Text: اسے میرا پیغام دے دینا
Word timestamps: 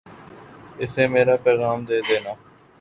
اسے 0.81 1.03
میرا 1.13 1.35
پیغام 1.45 1.79
دے 1.87 1.97
دینا 2.07 2.33